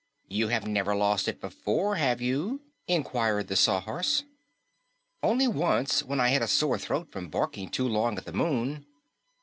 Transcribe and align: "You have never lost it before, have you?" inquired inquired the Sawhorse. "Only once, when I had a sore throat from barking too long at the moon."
"You 0.29 0.47
have 0.47 0.65
never 0.65 0.95
lost 0.95 1.27
it 1.27 1.39
before, 1.39 1.97
have 1.97 2.19
you?" 2.21 2.61
inquired 2.87 3.37
inquired 3.37 3.47
the 3.49 3.55
Sawhorse. 3.55 4.23
"Only 5.21 5.47
once, 5.47 6.01
when 6.01 6.19
I 6.19 6.29
had 6.29 6.41
a 6.41 6.47
sore 6.47 6.79
throat 6.79 7.11
from 7.11 7.29
barking 7.29 7.69
too 7.69 7.87
long 7.87 8.17
at 8.17 8.25
the 8.25 8.33
moon." 8.33 8.87